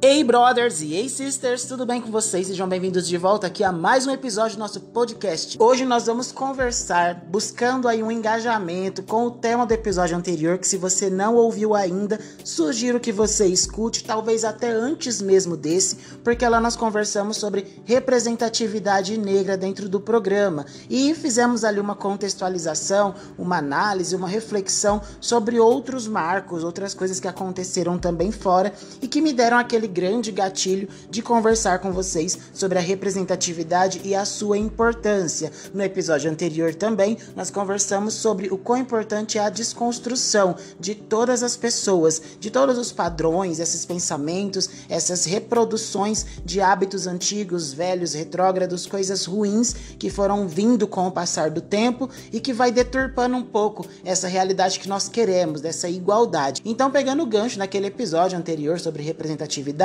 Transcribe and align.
Ei, 0.00 0.22
brothers 0.22 0.80
e 0.80 0.94
ei, 0.94 1.08
sisters, 1.08 1.64
tudo 1.64 1.84
bem 1.84 2.00
com 2.00 2.08
vocês? 2.08 2.46
Sejam 2.46 2.68
bem-vindos 2.68 3.08
de 3.08 3.18
volta 3.18 3.48
aqui 3.48 3.64
a 3.64 3.72
mais 3.72 4.06
um 4.06 4.12
episódio 4.12 4.56
do 4.56 4.60
nosso 4.60 4.80
podcast. 4.80 5.56
Hoje 5.60 5.84
nós 5.84 6.06
vamos 6.06 6.30
conversar, 6.30 7.16
buscando 7.26 7.88
aí 7.88 8.00
um 8.00 8.08
engajamento 8.08 9.02
com 9.02 9.26
o 9.26 9.30
tema 9.32 9.66
do 9.66 9.72
episódio 9.72 10.16
anterior, 10.16 10.56
que 10.56 10.68
se 10.68 10.76
você 10.76 11.10
não 11.10 11.34
ouviu 11.34 11.74
ainda, 11.74 12.16
sugiro 12.44 13.00
que 13.00 13.10
você 13.10 13.46
escute, 13.46 14.04
talvez 14.04 14.44
até 14.44 14.70
antes 14.70 15.20
mesmo 15.20 15.56
desse, 15.56 15.96
porque 16.22 16.48
lá 16.48 16.60
nós 16.60 16.76
conversamos 16.76 17.36
sobre 17.36 17.66
representatividade 17.84 19.18
negra 19.18 19.56
dentro 19.56 19.88
do 19.88 19.98
programa 19.98 20.64
e 20.88 21.12
fizemos 21.12 21.64
ali 21.64 21.80
uma 21.80 21.96
contextualização, 21.96 23.16
uma 23.36 23.58
análise, 23.58 24.14
uma 24.14 24.28
reflexão 24.28 25.02
sobre 25.20 25.58
outros 25.58 26.06
marcos, 26.06 26.62
outras 26.62 26.94
coisas 26.94 27.18
que 27.18 27.26
aconteceram 27.26 27.98
também 27.98 28.30
fora 28.30 28.72
e 29.02 29.08
que 29.08 29.20
me 29.20 29.32
deram 29.32 29.58
aquele 29.58 29.87
grande 29.88 30.30
gatilho 30.30 30.88
de 31.10 31.22
conversar 31.22 31.80
com 31.80 31.90
vocês 31.90 32.38
sobre 32.52 32.78
a 32.78 32.82
representatividade 32.82 34.00
e 34.04 34.14
a 34.14 34.24
sua 34.24 34.56
importância. 34.56 35.50
No 35.74 35.82
episódio 35.82 36.30
anterior 36.30 36.74
também, 36.74 37.18
nós 37.34 37.50
conversamos 37.50 38.14
sobre 38.14 38.48
o 38.52 38.58
quão 38.58 38.78
importante 38.78 39.38
é 39.38 39.40
a 39.40 39.50
desconstrução 39.50 40.56
de 40.78 40.94
todas 40.94 41.42
as 41.42 41.56
pessoas, 41.56 42.20
de 42.38 42.50
todos 42.50 42.78
os 42.78 42.92
padrões, 42.92 43.58
esses 43.58 43.84
pensamentos, 43.84 44.68
essas 44.88 45.24
reproduções 45.24 46.26
de 46.44 46.60
hábitos 46.60 47.06
antigos, 47.06 47.72
velhos, 47.72 48.14
retrógrados, 48.14 48.86
coisas 48.86 49.24
ruins 49.24 49.74
que 49.98 50.10
foram 50.10 50.46
vindo 50.46 50.86
com 50.86 51.06
o 51.06 51.12
passar 51.12 51.50
do 51.50 51.60
tempo 51.60 52.08
e 52.32 52.40
que 52.40 52.52
vai 52.52 52.70
deturpando 52.70 53.36
um 53.36 53.42
pouco 53.42 53.86
essa 54.04 54.28
realidade 54.28 54.78
que 54.78 54.88
nós 54.88 55.08
queremos, 55.08 55.60
dessa 55.60 55.88
igualdade. 55.88 56.62
Então, 56.64 56.90
pegando 56.90 57.22
o 57.22 57.26
gancho 57.26 57.58
naquele 57.58 57.86
episódio 57.86 58.38
anterior 58.38 58.78
sobre 58.78 59.02
representatividade, 59.02 59.77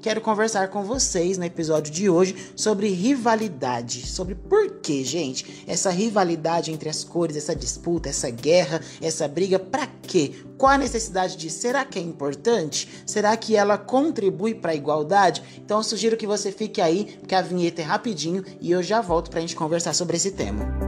quero 0.00 0.20
conversar 0.20 0.68
com 0.68 0.82
vocês 0.82 1.38
no 1.38 1.44
episódio 1.44 1.92
de 1.92 2.08
hoje 2.08 2.52
sobre 2.56 2.88
rivalidade. 2.88 4.06
Sobre 4.06 4.34
por 4.34 4.80
que, 4.80 5.04
gente, 5.04 5.64
essa 5.66 5.90
rivalidade 5.90 6.72
entre 6.72 6.88
as 6.88 7.04
cores, 7.04 7.36
essa 7.36 7.54
disputa, 7.54 8.08
essa 8.08 8.30
guerra, 8.30 8.80
essa 9.00 9.28
briga, 9.28 9.58
para 9.58 9.86
quê? 10.02 10.32
Qual 10.56 10.72
a 10.72 10.78
necessidade 10.78 11.36
disso? 11.36 11.60
Será 11.60 11.84
que 11.84 11.98
é 11.98 12.02
importante? 12.02 12.88
Será 13.04 13.36
que 13.36 13.56
ela 13.56 13.76
contribui 13.76 14.54
para 14.54 14.72
a 14.72 14.76
igualdade? 14.76 15.42
Então 15.58 15.78
eu 15.78 15.84
sugiro 15.84 16.16
que 16.16 16.26
você 16.26 16.50
fique 16.50 16.80
aí, 16.80 17.16
porque 17.20 17.34
a 17.34 17.42
vinheta 17.42 17.82
é 17.82 17.84
rapidinho 17.84 18.44
e 18.60 18.70
eu 18.70 18.82
já 18.82 19.00
volto 19.00 19.30
para 19.30 19.38
a 19.38 19.42
gente 19.42 19.56
conversar 19.56 19.92
sobre 19.92 20.16
esse 20.16 20.32
tema. 20.32 20.85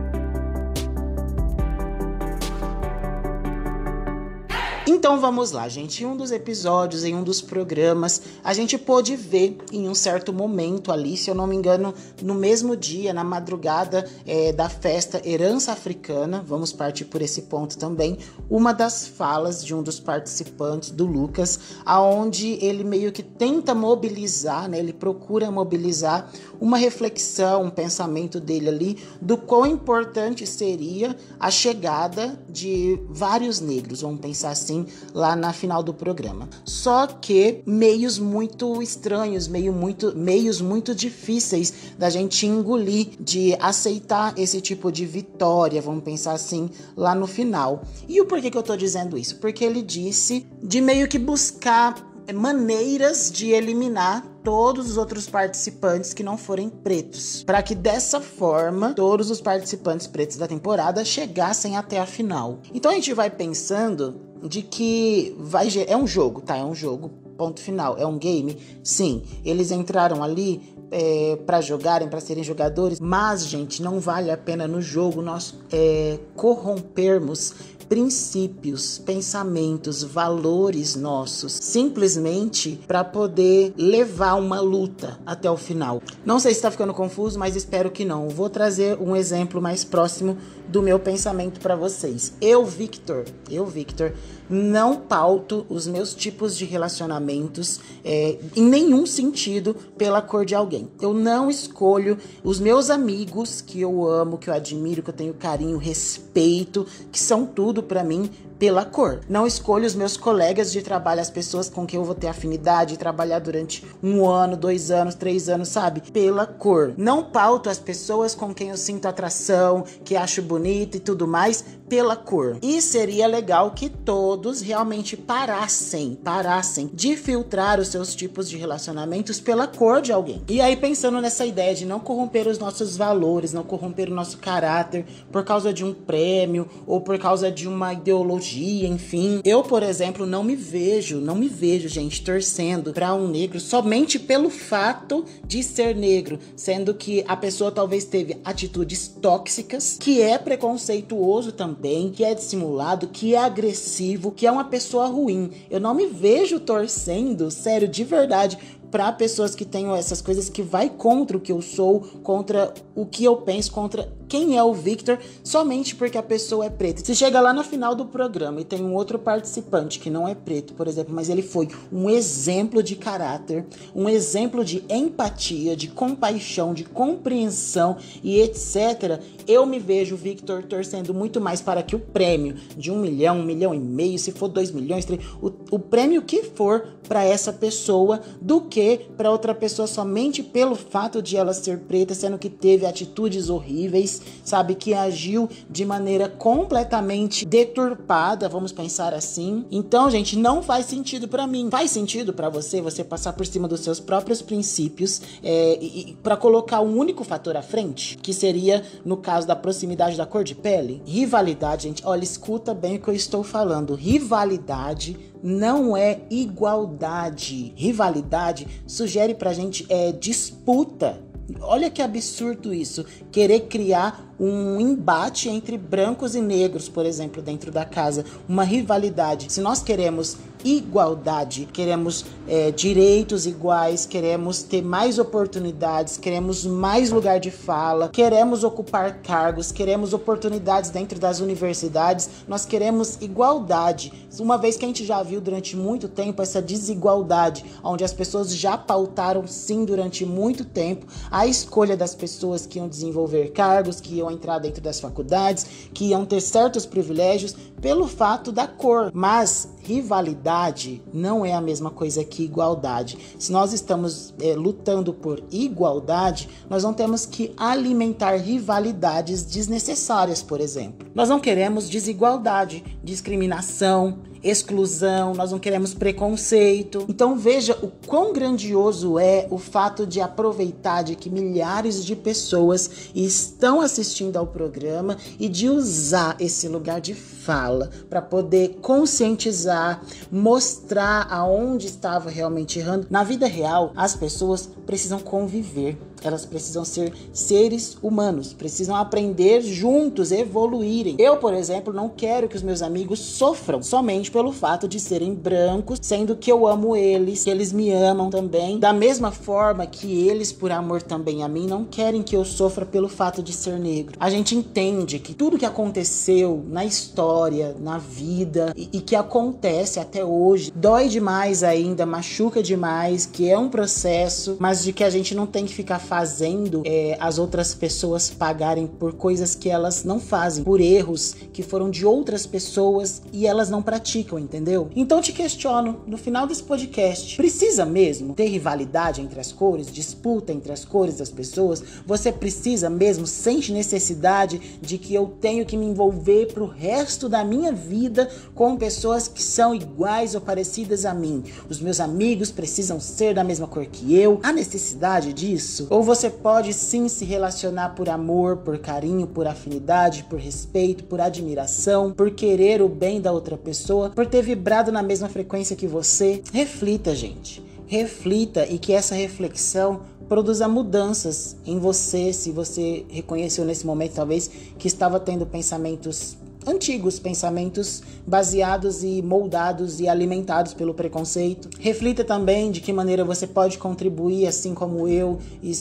Então 4.91 5.21
vamos 5.21 5.53
lá, 5.53 5.69
gente. 5.69 6.03
Em 6.03 6.07
um 6.07 6.17
dos 6.17 6.33
episódios, 6.33 7.05
em 7.05 7.15
um 7.15 7.23
dos 7.23 7.43
programas, 7.43 8.23
a 8.43 8.55
gente 8.55 8.79
pôde 8.79 9.17
ver 9.17 9.59
em 9.71 9.87
um 9.87 9.95
certo 9.95 10.33
momento 10.33 10.91
ali, 10.91 11.15
se 11.15 11.29
eu 11.29 11.35
não 11.35 11.47
me 11.47 11.55
engano, 11.55 11.93
no 12.23 12.35
mesmo 12.35 12.75
dia, 12.75 13.13
na 13.13 13.23
madrugada 13.23 14.09
é, 14.27 14.51
da 14.51 14.67
festa 14.71 15.21
Herança 15.23 15.73
Africana, 15.73 16.43
vamos 16.43 16.73
partir 16.73 17.05
por 17.05 17.21
esse 17.21 17.43
ponto 17.43 17.77
também, 17.77 18.17
uma 18.49 18.73
das 18.73 19.07
falas 19.07 19.63
de 19.63 19.75
um 19.75 19.83
dos 19.83 20.01
participantes, 20.01 20.91
do 20.91 21.05
Lucas, 21.05 21.61
aonde 21.85 22.53
ele 22.65 22.83
meio 22.83 23.13
que 23.13 23.23
tenta 23.23 23.75
mobilizar, 23.75 24.71
né? 24.71 24.79
Ele 24.79 24.95
procura 24.95 25.51
mobilizar 25.51 26.31
uma 26.59 26.79
reflexão, 26.79 27.65
um 27.65 27.71
pensamento 27.71 28.41
dele 28.41 28.71
ali 28.71 28.99
do 29.21 29.37
quão 29.37 29.67
importante 29.67 30.47
seria 30.47 31.15
a 31.39 31.51
chegada 31.51 32.43
de 32.49 32.99
vários 33.11 33.61
negros, 33.61 34.01
vamos 34.01 34.21
pensar 34.21 34.53
assim 34.53 34.78
assim 34.79 34.87
lá 35.15 35.35
na 35.35 35.53
final 35.53 35.83
do 35.83 35.95
programa. 35.95 36.49
Só 36.65 37.07
que 37.07 37.63
meios 37.67 38.19
muito 38.19 38.83
estranhos, 38.83 39.49
meio 39.49 39.73
muito, 39.73 40.17
meios 40.17 40.61
muito 40.61 40.95
difíceis 40.95 41.73
da 41.99 42.11
gente 42.11 42.47
engolir, 42.47 43.09
de 43.19 43.57
aceitar 43.61 44.35
esse 44.39 44.61
tipo 44.61 44.93
de 44.93 45.07
vitória, 45.07 45.81
vamos 45.81 46.05
pensar 46.05 46.33
assim, 46.33 46.71
lá 46.97 47.15
no 47.15 47.27
final. 47.27 47.83
E 48.09 48.21
o 48.21 48.27
porquê 48.27 48.51
que 48.51 48.59
eu 48.59 48.63
tô 48.63 48.77
dizendo 48.77 49.17
isso? 49.17 49.37
Porque 49.37 49.65
ele 49.65 49.83
disse 49.83 50.47
de 50.63 50.81
meio 50.81 51.09
que 51.09 51.19
buscar 51.19 51.95
maneiras 52.33 53.31
de 53.31 53.51
eliminar 53.53 54.23
todos 54.45 54.91
os 54.91 54.97
outros 54.97 55.29
participantes 55.29 56.15
que 56.15 56.23
não 56.23 56.37
forem 56.37 56.69
pretos, 56.69 57.43
para 57.45 57.63
que 57.63 57.75
dessa 57.75 58.21
forma 58.21 58.95
todos 58.95 59.31
os 59.31 59.41
participantes 59.41 60.07
pretos 60.07 60.37
da 60.37 60.47
temporada 60.47 61.05
chegassem 61.05 61.77
até 61.77 61.99
a 61.99 62.07
final. 62.07 62.59
Então 62.73 62.91
a 62.91 62.95
gente 62.95 63.13
vai 63.13 63.31
pensando 63.31 64.21
de 64.43 64.63
que 64.63 65.35
vai 65.39 65.69
é 65.87 65.97
um 65.97 66.07
jogo, 66.07 66.41
tá? 66.41 66.57
É 66.57 66.65
um 66.65 66.75
jogo, 66.75 67.11
ponto 67.37 67.61
final. 67.61 67.97
É 67.99 68.07
um 68.07 68.19
game, 68.19 68.57
sim. 68.83 69.23
Eles 69.45 69.71
entraram 69.71 70.23
ali 70.23 70.61
é, 70.91 71.39
para 71.47 71.61
jogarem, 71.61 72.09
para 72.09 72.21
serem 72.21 72.43
jogadores, 72.43 73.01
mas 73.01 73.47
gente, 73.47 73.83
não 73.83 74.01
vale 74.01 74.31
a 74.31 74.37
pena 74.37 74.67
no 74.67 74.81
jogo 74.81 75.23
nós 75.23 75.55
é, 75.73 76.19
corrompermos 76.35 77.55
princípios, 77.89 78.99
pensamentos, 78.99 80.03
valores 80.03 80.95
nossos, 80.95 81.53
simplesmente 81.53 82.79
para 82.87 83.03
poder 83.03 83.73
levar 83.77 84.35
uma 84.35 84.61
luta 84.61 85.19
até 85.25 85.51
o 85.51 85.57
final. 85.57 86.03
Não 86.25 86.39
sei 86.39 86.53
se 86.53 86.59
está 86.59 86.71
ficando 86.71 86.93
confuso, 86.93 87.39
mas 87.39 87.57
espero 87.57 87.91
que 87.91 88.05
não. 88.05 88.29
Vou 88.29 88.51
trazer 88.51 88.99
um 89.01 89.17
exemplo 89.17 89.61
mais 89.61 89.85
próximo 89.85 90.37
do 90.69 90.83
meu 90.83 90.99
pensamento 90.99 91.61
para 91.61 91.75
vocês. 91.75 92.35
Eu, 92.41 92.65
Victor, 92.65 93.25
eu, 93.51 93.65
Victor, 93.65 94.13
não 94.51 94.97
pauto 94.97 95.65
os 95.69 95.87
meus 95.87 96.15
tipos 96.15 96.57
de 96.57 96.67
relacionamentos 96.67 97.81
é, 98.05 98.39
em 98.55 98.65
nenhum 98.65 99.07
sentido 99.07 99.75
pela 99.97 100.21
cor 100.21 100.45
de 100.45 100.55
alguém. 100.55 100.78
Eu 101.01 101.15
não 101.15 101.51
escolho 101.51 102.19
os 102.45 102.61
meus 102.61 102.91
amigos 102.91 103.61
que 103.61 103.81
eu 103.81 104.07
amo, 104.07 104.39
que 104.39 104.51
eu 104.51 104.55
admiro, 104.55 105.03
que 105.03 105.11
eu 105.11 105.15
tenho 105.15 105.35
carinho, 105.35 105.79
respeito, 105.79 106.87
que 107.11 107.19
são 107.19 107.47
tudo 107.47 107.83
para 107.83 108.05
mim 108.05 108.31
pela 108.59 108.85
cor. 108.85 109.21
Não 109.29 109.47
escolho 109.47 109.87
os 109.87 109.95
meus 109.95 110.17
colegas 110.17 110.73
de 110.73 110.83
trabalho, 110.83 111.21
as 111.21 111.31
pessoas 111.31 111.71
com 111.71 111.87
quem 111.87 111.99
eu 111.99 112.05
vou 112.05 112.15
ter 112.15 112.27
afinidade, 112.27 112.99
trabalhar 112.99 113.39
durante 113.39 113.87
um 114.03 114.27
ano, 114.29 114.57
dois 114.57 114.91
anos, 114.91 115.15
três 115.15 115.49
anos, 115.49 115.69
sabe? 115.69 116.01
Pela 116.01 116.45
cor. 116.45 116.93
Não 116.97 117.25
pauto 117.25 117.71
as 117.71 117.79
pessoas 117.79 118.35
com 118.35 118.53
quem 118.53 118.71
eu 118.71 118.77
sinto 118.77 119.07
atração, 119.07 119.85
que 120.05 120.17
acho 120.17 120.43
bonita 120.43 120.97
e 120.97 121.01
tudo 121.01 121.27
mais, 121.27 121.65
pela 121.89 122.17
cor. 122.17 122.59
E 122.61 122.83
seria 122.83 123.27
legal 123.27 123.71
que 123.71 123.89
todos 123.89 124.61
realmente 124.61 125.17
parassem, 125.17 126.19
parassem 126.23 126.91
de 126.93 127.17
filtrar 127.17 127.81
os 127.81 127.89
seus 127.89 128.15
tipos 128.15 128.49
de 128.49 128.57
relacionamentos 128.57 129.41
pela 129.41 129.67
cor 129.67 130.03
de 130.03 130.13
alguém. 130.13 130.43
E 130.49 130.61
aí 130.61 130.68
pensando 130.77 131.21
nessa 131.21 131.47
ideia 131.47 131.75
de 131.75 131.87
não 131.87 132.01
corromper 132.01 132.49
os 132.49 132.59
nossos 132.59 132.97
valores, 132.97 133.53
não 133.53 133.63
corromper 133.63 134.11
o 134.11 134.15
nosso 134.15 134.39
caráter 134.39 135.05
por 135.31 135.45
causa 135.45 135.73
de 135.73 135.85
um 135.85 135.93
prêmio 135.93 136.69
ou 136.87 137.01
por 137.01 137.19
causa 137.19 137.51
de 137.51 137.69
uma 137.69 137.93
ideologia, 137.93 138.89
enfim. 138.89 139.41
Eu, 139.45 139.63
por 139.63 139.83
exemplo, 139.83 140.27
não 140.27 140.43
me 140.43 140.57
vejo, 140.57 141.21
não 141.21 141.35
me 141.35 141.49
vejo, 141.49 141.89
gente, 141.89 142.23
torcendo 142.23 142.93
para 142.93 143.15
um 143.15 143.29
negro 143.29 143.61
somente 143.61 144.19
pelo 144.19 144.51
fato 144.51 145.25
de 145.45 145.63
ser 145.63 145.95
negro, 145.95 146.39
sendo 146.57 146.95
que 146.95 147.25
a 147.27 147.37
pessoa 147.37 147.71
talvez 147.71 148.05
teve 148.05 148.39
atitudes 148.45 149.09
tóxicas, 149.09 149.97
que 149.99 150.23
é 150.23 150.39
preconceituoso 150.39 151.53
também, 151.53 152.11
que 152.11 152.25
é 152.25 152.35
dissimulado, 152.35 153.09
que 153.09 153.35
é 153.35 153.39
agressivo, 153.39 154.31
que 154.31 154.47
é 154.47 154.51
uma 154.51 154.65
pessoa 154.65 155.07
ruim. 155.07 155.51
Eu 155.71 155.81
não 155.81 155.95
me 155.95 156.07
vejo 156.07 156.61
torcendo, 156.61 157.51
sério, 157.51 157.89
de 157.89 158.05
verdade, 158.05 158.59
para 158.91 159.13
pessoas 159.13 159.55
que 159.55 159.65
tenham 159.65 159.95
essas 159.95 160.21
coisas 160.21 160.49
que 160.49 160.63
vai 160.63 160.89
contra 160.89 161.37
o 161.37 161.41
que 161.41 161.53
eu 161.53 161.61
sou, 161.61 162.01
contra 162.23 162.73
o 162.95 163.05
que 163.05 163.25
eu 163.25 163.37
penso, 163.37 163.71
contra 163.71 164.09
quem 164.29 164.59
é 164.59 164.63
o 164.63 164.75
Victor, 164.75 165.19
somente 165.43 165.95
porque 165.97 166.19
a 166.19 166.23
pessoa 166.23 166.67
é 166.67 166.71
preta. 166.71 167.03
Se 167.05 167.15
chega 167.15 167.41
lá 167.41 167.53
na 167.53 167.65
final 167.65 167.95
do 167.95 168.05
programa 168.05 168.61
e 168.61 168.65
tem 168.65 168.83
um 168.83 168.95
outro 168.95 169.19
participante 169.19 169.99
que 169.99 170.11
não 170.11 170.29
é 170.29 170.35
preto, 170.35 170.75
por 170.75 170.87
exemplo, 170.87 171.15
mas 171.15 171.29
ele 171.29 171.43
foi 171.43 171.69
um 171.91 172.11
exemplo 172.11 172.83
de 172.83 172.95
caráter, 172.95 173.67
um 173.95 174.09
exemplo 174.09 174.65
de 174.65 174.85
empatia, 174.89 175.75
de 175.75 175.89
compaixão, 175.89 176.75
de 176.75 176.85
compreensão 176.85 177.97
e 178.23 178.41
etc. 178.41 179.21
Eu 179.47 179.65
me 179.65 179.79
vejo, 179.79 180.15
Victor, 180.17 180.63
torcendo 180.65 181.15
muito 181.15 181.41
mais 181.41 181.63
para 181.63 181.83
que 181.83 181.97
o 181.97 181.99
prêmio 181.99 182.57
de 182.77 182.91
um 182.91 182.99
milhão, 182.99 183.39
um 183.39 183.45
milhão 183.45 183.75
e 183.75 183.79
meio, 183.79 184.19
se 184.19 184.33
for 184.33 184.49
dois 184.49 184.71
milhões, 184.71 185.05
três, 185.05 185.23
o, 185.41 185.51
o 185.71 185.79
prêmio 185.79 186.23
que 186.23 186.43
for 186.43 186.99
para 187.09 187.25
essa 187.25 187.53
pessoa, 187.53 188.21
do 188.41 188.61
que 188.61 188.78
que 188.79 189.11
para 189.17 189.31
outra 189.31 189.53
pessoa 189.53 189.89
somente 189.89 190.41
pelo 190.41 190.77
fato 190.77 191.21
de 191.21 191.37
ela 191.37 191.53
ser 191.53 191.81
preta, 191.81 192.15
sendo 192.15 192.39
que 192.39 192.49
teve 192.49 192.87
atitudes 192.87 193.51
horríveis, 193.51 194.23
sabe? 194.45 194.77
Que 194.77 194.95
agiu 194.95 195.49
de 195.69 195.85
maneira 195.85 196.29
completamente 196.29 197.45
deturpada, 197.45 198.49
vamos 198.49 198.71
pensar 198.71 199.13
assim. 199.13 199.65
Então, 199.69 200.09
gente, 200.09 200.39
não 200.39 200.63
faz 200.63 200.87
sentido 200.87 201.27
para 201.27 201.45
mim. 201.45 201.69
Faz 201.71 201.91
sentido 201.91 202.33
para 202.33 202.49
você 202.49 202.81
você 202.81 203.03
passar 203.03 203.33
por 203.33 203.45
cima 203.45 203.67
dos 203.67 203.81
seus 203.81 203.99
próprios 203.99 204.41
princípios 204.41 205.21
é, 205.43 205.79
e, 205.81 206.11
e 206.11 206.17
para 206.23 206.37
colocar 206.37 206.81
um 206.81 206.97
único 206.97 207.25
fator 207.25 207.57
à 207.57 207.63
frente, 207.63 208.17
que 208.19 208.33
seria 208.33 208.85
no 209.05 209.17
caso 209.17 209.45
da 209.45 209.57
proximidade 209.57 210.17
da 210.17 210.25
cor 210.25 210.45
de 210.45 210.55
pele? 210.55 211.03
Rivalidade, 211.05 211.85
gente. 211.85 212.07
Olha, 212.07 212.23
escuta 212.23 212.73
bem 212.73 212.97
o 212.97 213.01
que 213.01 213.09
eu 213.09 213.15
estou 213.15 213.43
falando. 213.43 213.97
Rivalidade 213.97 215.17
não 215.43 215.97
é 215.97 216.21
igualdade. 216.31 217.73
Rivalidade 217.77 218.67
sugere 218.87 219.35
pra 219.35 219.53
gente 219.53 219.87
é 219.89 220.13
disputa. 220.13 221.21
Olha 221.61 221.91
que 221.91 222.03
absurdo 222.03 222.75
isso. 222.75 223.07
Querer 223.33 223.61
criar 223.61 224.35
um 224.39 224.79
embate 224.79 225.49
entre 225.49 225.79
brancos 225.79 226.35
e 226.35 226.43
negros, 226.43 226.89
por 226.89 227.07
exemplo, 227.07 227.41
dentro 227.41 227.73
da 227.73 227.85
casa, 227.85 228.25
uma 228.47 228.65
rivalidade. 228.65 229.51
Se 229.51 229.61
nós 229.61 229.83
queremos 229.83 230.37
igualdade, 230.65 231.69
queremos 231.73 232.25
é, 232.47 232.71
direitos 232.71 233.47
iguais, 233.47 234.07
queremos 234.07 234.63
ter 234.63 234.83
mais 234.83 235.19
oportunidades, 235.19 236.17
queremos 236.17 236.65
mais 236.65 237.11
lugar 237.11 237.39
de 237.39 237.51
fala, 237.51 238.09
queremos 238.09 238.65
ocupar 238.65 239.19
cargos, 239.23 239.71
queremos 239.71 240.13
oportunidades 240.13 240.91
dentro 240.91 241.19
das 241.19 241.41
universidades, 241.41 242.29
nós 242.47 242.65
queremos 242.65 243.19
igualdade. 243.21 244.13
Uma 244.39 244.57
vez 244.57 244.77
que 244.77 244.85
a 244.85 244.89
gente 244.89 245.05
já 245.05 245.23
viu 245.23 245.41
durante 245.41 245.77
muito 245.77 246.09
tempo 246.09 246.41
essa 246.41 246.63
desigualdade, 246.63 247.65
onde 247.83 248.05
as 248.05 248.13
pessoas 248.13 248.55
já 248.55 248.77
pautaram 248.77 249.47
sim 249.47 249.85
durante 249.85 250.25
muito 250.25 250.65
tempo 250.65 251.07
a 251.31 251.47
escolha 251.47 251.97
das 251.97 252.15
pessoas 252.15 252.67
que 252.67 252.79
iam 252.79 252.89
desenvolver 252.89 253.51
cargos, 253.53 254.01
que 254.01 254.15
iam 254.15 254.31
entrar 254.31 254.59
dentro 254.59 254.83
das 254.83 255.01
faculdades, 255.01 255.67
que 255.93 256.07
iam 256.07 256.25
ter 256.25 256.41
certos 256.41 256.87
privilégios 256.87 257.55
pelo 257.81 258.07
fato 258.07 258.53
da 258.53 258.67
cor. 258.67 259.11
Mas 259.15 259.69
rivalidade 259.89 261.03
não 261.15 261.47
é 261.47 261.55
a 261.55 261.61
mesma 261.63 261.91
coisa 261.91 262.23
que 262.23 262.45
igualdade. 262.45 263.19
Se 263.39 263.51
nós 263.51 263.73
estamos 263.73 264.35
é, 264.39 264.55
lutando 264.55 265.15
por 265.15 265.43
igualdade, 265.51 266.47
nós 266.69 266.83
não 266.83 266.93
temos 266.93 267.25
que 267.25 267.55
alimentar 267.57 268.37
rivalidades 268.37 269.45
desnecessárias, 269.45 270.43
por 270.43 270.61
exemplo. 270.61 271.09
Nós 271.15 271.31
não 271.31 271.41
queremos 271.41 271.89
desigualdade, 271.89 272.85
discriminação, 273.03 274.19
exclusão, 274.43 275.35
nós 275.35 275.51
não 275.51 275.59
queremos 275.59 275.95
preconceito. 275.95 277.05
Então 277.09 277.37
veja 277.37 277.77
o 277.83 277.89
quão 278.07 278.33
grandioso 278.33 279.19
é 279.19 279.47
o 279.51 279.59
fato 279.59 280.07
de 280.07 280.21
aproveitar 280.21 281.03
de 281.03 281.17
que 281.17 281.31
milhares 281.31 282.05
de 282.05 282.15
pessoas 282.15 283.11
estão 283.15 283.81
assistindo 283.81 284.37
ao 284.37 284.47
programa 284.47 285.17
e 285.39 285.49
de 285.49 285.69
usar 285.69 286.37
esse 286.39 286.69
lugar 286.69 287.01
de 287.01 287.15
fala 287.15 287.91
para 288.09 288.23
poder 288.23 288.79
conscientizar, 288.81 290.03
mostrar 290.31 291.27
aonde 291.31 291.87
estava 291.87 292.31
realmente 292.31 292.79
errando. 292.79 293.07
Na 293.11 293.25
vida 293.25 293.47
real, 293.47 293.93
as 293.97 294.15
pessoas 294.15 294.69
precisam 294.87 295.19
conviver 295.19 295.97
elas 296.27 296.45
precisam 296.45 296.85
ser 296.85 297.13
seres 297.33 297.97
humanos, 298.03 298.53
precisam 298.53 298.97
aprender 298.97 299.63
juntos, 299.63 300.33
evoluírem. 300.33 301.17
Eu, 301.19 301.37
por 301.37 301.55
exemplo, 301.55 301.93
não 301.93 302.09
quero 302.09 302.49
que 302.49 302.57
os 302.57 302.63
meus 302.63 302.83
amigos 302.83 303.19
sofram 303.19 303.83
somente 303.83 304.31
pelo 304.31 304.53
fato 304.53 304.89
de 304.89 304.99
serem 304.99 305.35
brancos, 305.35 305.99
sendo 306.03 306.37
que 306.37 306.51
eu 306.51 306.67
amo 306.67 306.97
eles, 306.97 307.45
que 307.45 307.51
eles 307.51 307.73
me 307.73 307.91
amam 307.93 308.31
também. 308.31 308.79
Da 308.79 308.93
mesma 308.93 309.31
forma 309.31 309.87
que 309.87 310.29
eles, 310.29 310.53
por 310.53 310.71
amor 310.71 311.03
também 311.03 311.43
a 311.43 311.49
mim, 311.49 311.67
não 311.67 311.85
querem 311.85 312.23
que 312.23 312.37
eu 312.37 312.45
sofra 312.45 312.85
pelo 312.85 313.09
fato 313.09 313.43
de 313.43 313.53
ser 313.53 313.79
negro. 313.79 314.17
A 314.19 314.31
gente 314.31 314.57
entende 314.57 315.19
que 315.19 315.35
tudo 315.35 315.59
que 315.59 315.67
aconteceu 315.67 316.65
na 316.69 316.85
história, 316.85 317.77
na 317.79 317.99
vida 317.99 318.73
e, 318.77 318.89
e 318.93 319.01
que 319.01 319.15
acontece 319.17 320.01
até 320.01 320.25
hoje 320.25 320.73
dói 320.75 321.09
demais 321.09 321.63
ainda, 321.63 322.07
machuca 322.07 322.63
demais, 322.63 323.27
que 323.27 323.49
é 323.49 323.59
um 323.59 323.69
processo, 323.69 324.57
mas 324.59 324.83
de 324.83 324.93
que 324.93 325.05
a 325.05 325.11
gente 325.11 325.35
não 325.35 325.47
tem 325.47 325.65
que 325.65 325.75
ficar 325.75 325.99
fazendo 326.09 326.83
é, 326.87 327.19
as 327.21 327.39
outras 327.39 327.75
pessoas 327.75 328.31
pagarem 328.31 328.87
por 328.87 329.13
coisas 329.13 329.55
que 329.55 329.69
elas 329.69 330.05
não 330.05 330.19
fazem, 330.19 330.65
por 330.65 330.81
erros 330.81 331.37
que 331.53 331.63
foram 331.63 331.91
de 331.91 332.07
outras 332.07 332.47
pessoas 332.47 333.21
e 333.31 333.47
elas 333.47 333.69
não 333.69 333.83
praticam, 333.83 334.39
entendeu? 334.39 334.89
Então 334.97 335.21
te 335.21 335.35
questiono, 335.35 336.01
no 336.07 336.17
final 336.17 336.47
desse 336.47 336.63
podcast, 336.63 337.37
precisa 337.37 337.85
mesmo 337.85 338.35
ter 338.35 338.47
rivalidade 338.47 339.21
entre 339.21 339.39
as 339.39 339.53
cores, 339.53 339.93
disputa 339.93 340.51
entre 340.51 340.73
as 340.73 340.83
cores 340.83 341.19
das 341.19 341.29
pessoas? 341.29 341.83
Você 342.07 342.33
precisa 342.33 342.89
mesmo, 342.89 343.27
sente 343.27 343.71
necessidade 343.71 344.79
de 344.81 344.97
que 344.97 345.15
eu 345.15 345.27
tenho 345.39 345.67
que 345.67 345.77
me 345.77 345.85
envolver 345.85 346.47
pro 346.55 346.67
resto 346.67 347.29
da 347.29 347.45
minha 347.45 347.71
vida 347.71 348.31
com 348.55 348.77
pessoas 348.77 349.29
que 349.29 349.43
são 349.43 349.75
iguais 349.75 350.35
ou 350.35 350.41
parecidas 350.41 351.05
a 351.05 351.13
mim? 351.13 351.45
Os 351.69 351.81
meus 351.81 352.01
amigos 352.01 352.51
precisam 352.51 352.99
ser 352.99 353.35
da 353.35 353.45
mesma 353.45 353.67
cor 353.67 353.85
que 353.85 354.17
eu? 354.17 354.41
Há 354.43 354.53
necessidade 354.55 355.35
disso? 355.35 355.87
Ou 355.99 356.05
você 356.05 356.31
pode 356.31 356.73
sim 356.75 357.09
se 357.09 357.25
relacionar 357.25 357.89
por 357.97 358.09
amor, 358.09 358.59
por 358.59 358.79
carinho, 358.79 359.27
por 359.27 359.49
afinidade, 359.49 360.23
por 360.31 360.39
respeito, 360.39 361.03
por 361.03 361.21
admiração, 361.21 362.13
por 362.13 362.31
querer 362.31 362.81
o 362.81 362.89
bem 362.89 363.21
da 363.21 363.33
outra 363.33 363.57
pessoa, 363.57 364.09
por 364.11 364.25
ter 364.25 364.41
vibrado 364.41 364.93
na 364.93 365.03
mesma 365.03 365.29
frequência 365.29 365.75
que 365.75 365.89
você. 365.89 366.41
Reflita, 366.53 367.17
gente. 367.17 367.61
Reflita 367.89 368.65
e 368.65 368.79
que 368.79 368.93
essa 368.93 369.17
reflexão 369.17 370.03
produza 370.29 370.69
mudanças 370.69 371.57
em 371.67 371.81
você, 371.81 372.33
se 372.33 372.53
você 372.53 373.05
reconheceu 373.09 373.65
nesse 373.65 373.85
momento 373.85 374.15
talvez 374.15 374.49
que 374.79 374.87
estava 374.87 375.19
tendo 375.19 375.47
pensamentos 375.47 376.37
antigos 376.69 377.19
pensamentos 377.19 378.03
baseados 378.27 379.03
e 379.03 379.23
moldados 379.23 380.01
e 380.01 380.09
alimentados 380.09 380.75
pelo 380.75 380.93
preconceito. 380.93 381.71
Reflita 381.81 382.23
também 382.23 382.71
de 382.71 382.81
que 382.81 382.93
maneira 382.93 383.25
você 383.25 383.47
pode 383.47 383.79
contribuir, 383.79 384.47
assim 384.47 384.75
como 384.75 385.09
eu, 385.09 385.39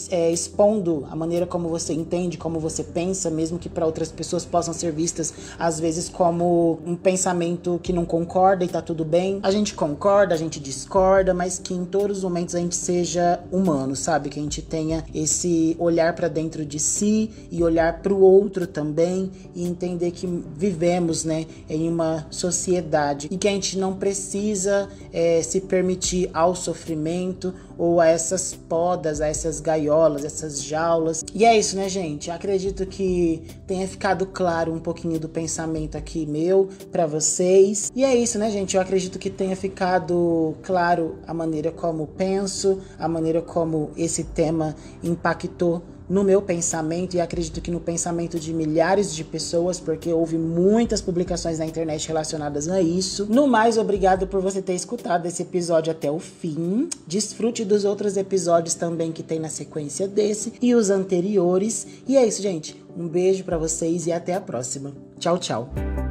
é, 0.10 0.32
expondo 0.32 1.06
a 1.12 1.16
maneira 1.16 1.46
como 1.46 1.68
você 1.68 1.94
entende, 1.94 2.38
como 2.38 2.60
você 2.60 2.84
pensa, 2.84 3.30
mesmo 3.30 3.60
que 3.60 3.68
para 3.68 3.86
outras 3.86 4.12
pessoas 4.12 4.46
possam 4.46 4.74
ser 4.74 4.92
vistas 4.92 5.34
às 5.60 5.80
vezes 5.80 6.08
como 6.08 6.80
um 6.86 6.96
pensamento 6.96 7.80
que 7.84 7.92
não 7.92 8.06
concorda 8.06 8.64
e 8.64 8.68
tá 8.68 8.82
tudo 8.82 9.04
bem. 9.04 9.40
A 9.44 9.52
gente 9.52 9.74
concorda, 9.74 10.34
a 10.34 10.38
gente 10.38 10.60
discorda, 10.60 11.34
mas 11.34 11.60
que 11.60 11.74
em 11.74 11.84
todos 11.84 12.20
os 12.20 12.24
momentos 12.24 12.56
a 12.56 12.60
gente 12.60 12.76
seja 12.76 13.40
humano, 13.52 13.96
sabe? 13.96 14.30
Que 14.30 14.40
a 14.40 14.44
gente 14.44 14.62
tenha 14.62 15.04
esse 15.14 15.76
olhar 15.80 16.16
para 16.16 16.28
dentro 16.28 16.66
de 16.66 16.80
si 16.80 17.30
e 17.52 17.62
olhar 17.64 18.02
para 18.02 18.14
o 18.14 18.22
outro 18.22 18.66
também 18.66 19.32
e 19.56 19.66
entender 19.66 20.12
que 20.12 20.28
vivemos 20.78 21.24
né, 21.24 21.48
em 21.68 21.90
uma 21.90 22.28
sociedade 22.30 23.28
e 23.32 23.38
que 23.38 23.48
a 23.48 23.52
gente 23.52 23.80
não 23.80 23.96
precisa 23.96 24.88
é, 25.12 25.42
se 25.42 25.60
permitir 25.60 26.30
ao 26.32 26.54
sofrimento 26.56 27.52
ou 27.78 28.00
a 28.00 28.08
essas 28.08 28.54
podas, 28.54 29.20
a 29.20 29.28
essas 29.28 29.60
gaiolas, 29.60 30.24
essas 30.24 30.64
jaulas. 30.64 31.24
E 31.34 31.46
é 31.46 31.58
isso, 31.58 31.76
né, 31.76 31.90
gente? 31.90 32.30
Acredito 32.30 32.86
que 32.86 33.42
tenha 33.66 33.88
ficado 33.88 34.26
claro 34.28 34.72
um 34.74 34.80
pouquinho 34.80 35.20
do 35.20 35.28
pensamento 35.28 35.98
aqui 35.98 36.26
meu 36.26 36.70
para 36.92 37.06
vocês. 37.06 37.92
E 37.96 38.04
é 38.04 38.16
isso, 38.16 38.38
né, 38.38 38.50
gente? 38.52 38.76
Eu 38.76 38.82
acredito 38.82 39.18
que 39.18 39.30
tenha 39.30 39.56
ficado 39.56 40.56
claro 40.62 41.18
a 41.26 41.34
maneira 41.34 41.72
como 41.72 42.08
penso, 42.08 42.80
a 43.00 43.08
maneira 43.08 43.42
como 43.42 43.92
esse 43.98 44.24
tema 44.24 44.76
impactou 45.04 45.82
no 46.10 46.24
meu 46.24 46.42
pensamento 46.42 47.16
e 47.16 47.22
acredito 47.22 47.62
que 47.62 47.72
no 47.72 47.80
pensamento 47.80 48.40
de 48.40 48.54
milhares 48.54 49.14
de 49.14 49.24
pessoas, 49.24 49.80
porque 49.80 50.12
houve 50.12 50.38
muitas 50.38 51.02
publicações 51.02 51.60
na 51.60 51.66
internet 51.66 52.08
relacionadas 52.08 52.68
a 52.70 52.82
isso. 52.82 53.26
No 53.30 53.48
mais, 53.48 53.78
obrigado 53.78 54.28
por 54.28 54.42
você 54.42 54.62
ter 54.62 54.74
escutado 54.74 55.26
esse 55.26 55.42
episódio 55.42 55.92
até 55.92 56.10
o 56.10 56.20
fim. 56.20 56.90
Desfrute 57.06 57.66
dos 57.66 57.86
outros 57.86 58.18
episódios 58.18 58.76
também 58.76 59.12
que 59.12 59.24
tem 59.24 59.40
na 59.40 59.50
sequência 59.50 60.08
desse 60.08 60.54
e 60.62 60.74
os 60.74 60.90
anteriores. 60.90 61.88
E 62.08 62.18
é 62.18 62.26
isso, 62.26 62.42
gente. 62.42 62.82
Um 62.98 63.08
beijo 63.08 63.44
para 63.44 63.58
vocês 63.58 64.08
e 64.08 64.12
até 64.12 64.34
a 64.34 64.42
próxima. 64.42 64.94
Tchau, 65.20 65.38
tchau. 65.38 66.07